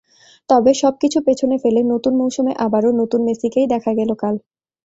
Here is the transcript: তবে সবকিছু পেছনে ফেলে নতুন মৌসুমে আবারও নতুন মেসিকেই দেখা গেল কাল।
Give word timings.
তবে 0.49 0.71
সবকিছু 0.81 1.17
পেছনে 1.27 1.55
ফেলে 1.63 1.81
নতুন 1.93 2.13
মৌসুমে 2.21 2.53
আবারও 2.65 2.91
নতুন 3.01 3.21
মেসিকেই 3.27 3.67
দেখা 3.73 3.91
গেল 3.99 4.11
কাল। 4.21 4.35